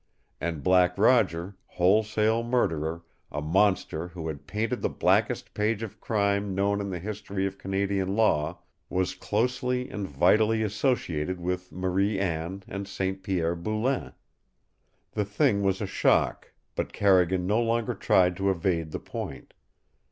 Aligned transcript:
And 0.39 0.63
Black 0.63 0.97
Roger, 0.97 1.57
wholesale 1.67 2.41
murderer, 2.41 3.03
a 3.31 3.39
monster 3.39 4.07
who 4.07 4.29
had 4.29 4.47
painted 4.47 4.81
the 4.81 4.89
blackest 4.89 5.53
page 5.53 5.83
of 5.83 6.01
crime 6.01 6.55
known 6.55 6.81
in 6.81 6.89
the 6.89 6.97
history 6.97 7.45
of 7.45 7.59
Canadian 7.59 8.15
law, 8.15 8.63
was 8.89 9.13
closely 9.13 9.87
and 9.91 10.07
vitally 10.07 10.63
associated 10.63 11.39
with 11.39 11.71
Marie 11.71 12.17
Anne 12.17 12.63
and 12.67 12.87
St. 12.87 13.21
Pierre 13.21 13.55
Boulain! 13.55 14.13
The 15.11 15.23
thing 15.23 15.61
was 15.61 15.81
a 15.81 15.85
shock, 15.85 16.51
but 16.73 16.93
Carrigan 16.93 17.45
no 17.45 17.61
longer 17.61 17.93
tried 17.93 18.35
to 18.37 18.49
evade 18.49 18.89
the 18.89 18.99
point. 18.99 19.53